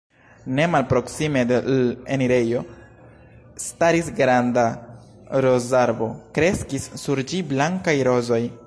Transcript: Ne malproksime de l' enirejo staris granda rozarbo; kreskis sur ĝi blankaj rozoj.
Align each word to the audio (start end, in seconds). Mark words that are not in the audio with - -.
Ne 0.59 0.63
malproksime 0.75 1.43
de 1.51 1.59
l' 1.71 2.01
enirejo 2.15 2.63
staris 3.65 4.09
granda 4.21 4.65
rozarbo; 5.47 6.09
kreskis 6.39 6.89
sur 7.05 7.23
ĝi 7.33 7.45
blankaj 7.55 7.99
rozoj. 8.13 8.43